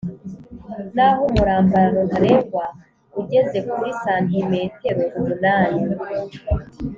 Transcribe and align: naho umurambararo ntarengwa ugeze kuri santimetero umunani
naho 0.95 1.21
umurambararo 1.29 2.01
ntarengwa 2.09 2.65
ugeze 3.19 3.57
kuri 3.71 3.89
santimetero 4.03 5.03
umunani 5.17 5.81